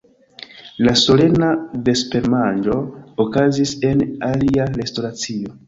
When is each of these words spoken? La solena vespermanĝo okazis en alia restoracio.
La 0.87 0.93
solena 1.01 1.49
vespermanĝo 1.89 2.79
okazis 3.27 3.77
en 3.93 4.05
alia 4.33 4.69
restoracio. 4.77 5.59